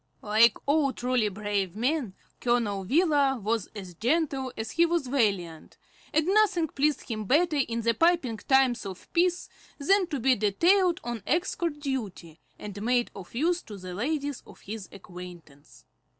Like 0.23 0.57
all 0.65 0.91
truly 0.93 1.29
brave 1.29 1.75
men, 1.75 2.15
Colonel 2.39 2.85
Wheeler 2.85 3.37
was 3.39 3.67
as 3.75 3.93
gentle 3.93 4.51
as 4.57 4.71
he 4.71 4.83
was 4.83 5.05
valiant, 5.05 5.77
and 6.11 6.25
nothing 6.25 6.69
pleased 6.69 7.03
him 7.07 7.25
better 7.25 7.57
in 7.57 7.81
the 7.81 7.93
piping 7.93 8.37
times 8.37 8.83
of 8.83 9.07
peace 9.13 9.47
than 9.77 10.07
to 10.07 10.19
be 10.19 10.33
detailed 10.33 10.99
on 11.03 11.21
escort 11.27 11.79
duty, 11.81 12.39
and 12.57 12.81
made 12.81 13.11
of 13.15 13.35
use 13.35 13.61
to 13.61 13.77
the 13.77 13.93
ladies 13.93 14.41
of 14.47 14.61
his 14.61 14.89
acquaintance. 14.91 15.85